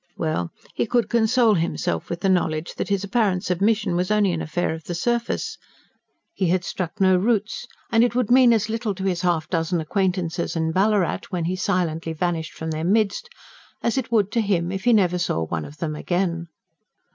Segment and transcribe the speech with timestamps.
[0.17, 4.41] Well, he could console himself with the knowledge that his apparent submission was only an
[4.41, 5.59] affair of the surface.
[6.33, 9.79] He had struck no roots; and it would mean as little to his half dozen
[9.79, 13.29] acquaintances on Ballarat when he silently vanished from their midst,
[13.83, 16.47] as it would to him if he never saw one of them again.